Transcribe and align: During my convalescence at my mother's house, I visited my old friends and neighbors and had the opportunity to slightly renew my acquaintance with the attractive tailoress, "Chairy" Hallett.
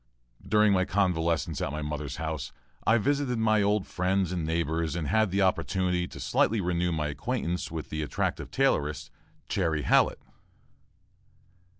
During 0.43 0.73
my 0.73 0.83
convalescence 0.83 1.61
at 1.61 1.71
my 1.71 1.83
mother's 1.83 2.15
house, 2.15 2.51
I 2.87 2.97
visited 2.97 3.37
my 3.37 3.61
old 3.61 3.85
friends 3.85 4.31
and 4.31 4.43
neighbors 4.43 4.95
and 4.95 5.07
had 5.09 5.29
the 5.29 5.43
opportunity 5.43 6.07
to 6.07 6.19
slightly 6.19 6.59
renew 6.59 6.91
my 6.91 7.09
acquaintance 7.09 7.69
with 7.69 7.91
the 7.91 8.01
attractive 8.01 8.49
tailoress, 8.49 9.11
"Chairy" 9.47 9.83
Hallett. 9.83 10.19